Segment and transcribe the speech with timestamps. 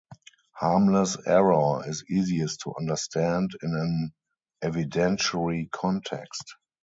[0.55, 4.13] Harmless error is easiest to understand in an
[4.67, 6.55] evidentiary context.